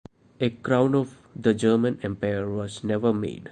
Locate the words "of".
0.95-1.15